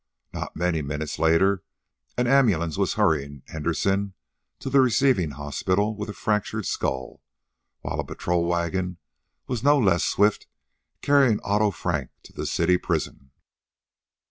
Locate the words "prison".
12.79-13.29